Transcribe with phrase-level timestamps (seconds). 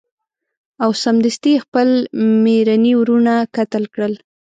[0.83, 1.87] او سمدستي یې خپل
[2.43, 4.13] میرني وروڼه قتل کړل.